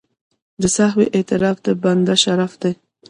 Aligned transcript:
د 0.61 0.63
سهوې 0.75 1.05
اعتراف 1.17 1.57
د 1.65 1.67
بنده 1.83 2.15
شرف 2.23 2.53
دی. 2.61 2.73